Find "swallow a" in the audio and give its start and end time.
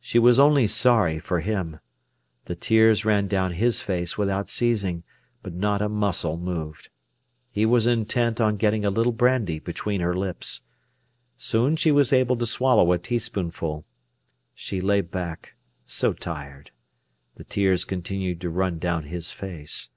12.46-12.96